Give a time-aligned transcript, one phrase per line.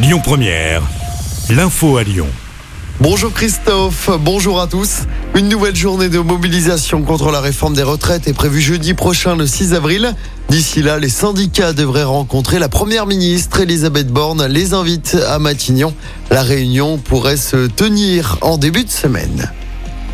[0.00, 0.82] Lyon Première,
[1.50, 2.28] l'info à Lyon.
[3.00, 5.00] Bonjour Christophe, bonjour à tous.
[5.34, 9.44] Une nouvelle journée de mobilisation contre la réforme des retraites est prévue jeudi prochain le
[9.44, 10.14] 6 avril.
[10.50, 15.92] D'ici là, les syndicats devraient rencontrer la première ministre Elisabeth Borne les invite à Matignon.
[16.30, 19.50] La réunion pourrait se tenir en début de semaine.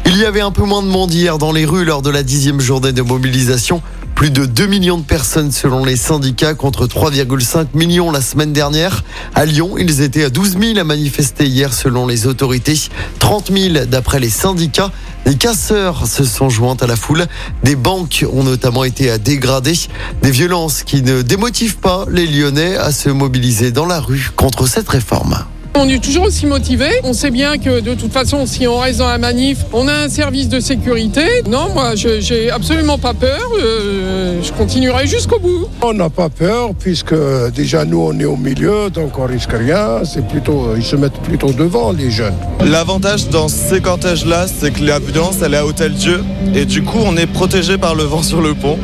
[0.07, 2.23] Il y avait un peu moins de monde hier dans les rues lors de la
[2.23, 3.83] dixième journée de mobilisation.
[4.25, 9.05] Plus de 2 millions de personnes selon les syndicats contre 3,5 millions la semaine dernière.
[9.35, 12.75] À Lyon, ils étaient à 12 000 à manifester hier selon les autorités,
[13.19, 14.91] 30 000 d'après les syndicats.
[15.27, 17.27] Les casseurs se sont joints à la foule.
[17.65, 19.79] Des banques ont notamment été dégradées.
[20.23, 24.67] Des violences qui ne démotivent pas les Lyonnais à se mobiliser dans la rue contre
[24.67, 25.45] cette réforme.
[25.77, 26.87] On est toujours aussi motivé.
[27.03, 29.93] On sait bien que de toute façon, si on reste dans la manif, on a
[29.93, 31.43] un service de sécurité.
[31.49, 33.41] Non, moi, j'ai absolument pas peur.
[33.61, 34.24] Euh,
[34.57, 35.69] continuerai jusqu'au bout.
[35.83, 37.15] On n'a pas peur puisque
[37.55, 40.05] déjà nous on est au milieu, donc on risque rien.
[40.05, 42.37] C'est plutôt, ils se mettent plutôt devant les jeunes.
[42.65, 46.83] L'avantage dans ces cortèges-là, c'est que la violence elle est à Hôtel Dieu et du
[46.83, 48.79] coup on est protégé par le vent sur le pont.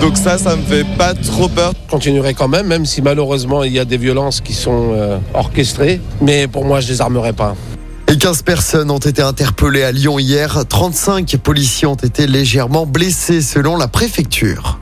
[0.00, 1.72] Donc ça, ça me fait pas trop peur.
[1.86, 5.18] Je continuerai quand même, même si malheureusement il y a des violences qui sont euh,
[5.32, 6.00] orchestrées.
[6.20, 7.54] Mais pour moi, je les armerai pas.
[8.08, 10.64] Et 15 personnes ont été interpellées à Lyon hier.
[10.68, 14.78] 35 policiers ont été légèrement blessés selon la préfecture.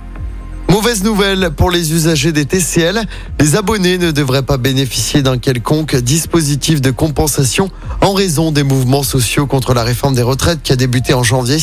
[0.83, 3.03] Mauvaise nouvelle pour les usagers des TCL.
[3.39, 9.05] Les abonnés ne devraient pas bénéficier d'un quelconque dispositif de compensation en raison des mouvements
[9.05, 11.59] sociaux contre la réforme des retraites qui a débuté en janvier.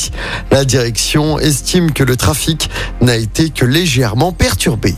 [0.52, 2.70] La direction estime que le trafic
[3.02, 4.96] n'a été que légèrement perturbé.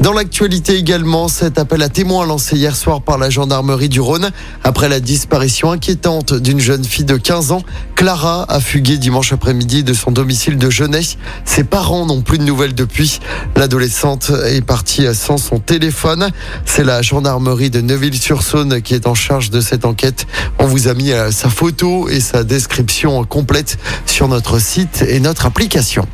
[0.00, 4.30] Dans l'actualité également, cet appel à témoins lancé hier soir par la gendarmerie du Rhône
[4.62, 7.62] après la disparition inquiétante d'une jeune fille de 15 ans.
[7.96, 11.16] Clara a fugué dimanche après-midi de son domicile de Genève.
[11.44, 13.18] Ses parents n'ont plus de nouvelles depuis.
[13.56, 16.28] L'adolescente est partie sans son téléphone.
[16.64, 20.28] C'est la gendarmerie de Neuville-sur-Saône qui est en charge de cette enquête.
[20.60, 25.18] On vous a mis euh, sa photo et sa description complète sur notre site et
[25.18, 26.06] notre application.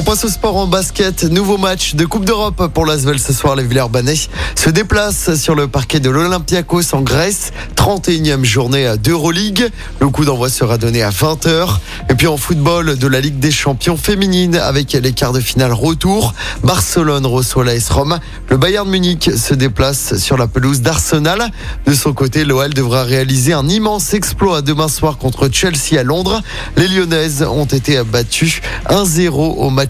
[0.00, 1.24] On passe au sport en basket.
[1.24, 3.54] Nouveau match de Coupe d'Europe pour l'Asvel ce soir.
[3.54, 4.14] Les Villers-Banais
[4.54, 7.52] se déplacent sur le parquet de l'Olympiakos en Grèce.
[7.76, 9.68] 31e journée d'Euroleague.
[10.00, 11.76] Le coup d'envoi sera donné à 20h.
[12.08, 15.74] Et puis en football de la Ligue des Champions féminine avec les quarts de finale
[15.74, 16.32] retour.
[16.64, 18.20] Barcelone reçoit l'AS Rome.
[18.48, 21.50] Le Bayern Munich se déplace sur la pelouse d'Arsenal.
[21.86, 26.40] De son côté, l'OL devra réaliser un immense exploit demain soir contre Chelsea à Londres.
[26.78, 29.89] Les Lyonnaises ont été battues 1-0 au match